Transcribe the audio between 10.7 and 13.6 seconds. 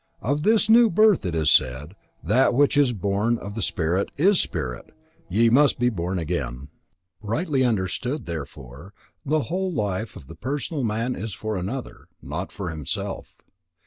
man is for another, not for himself.